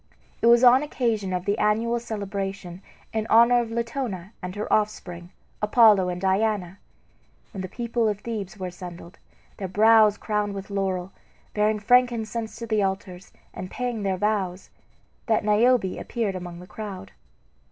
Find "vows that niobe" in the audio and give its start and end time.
14.17-15.95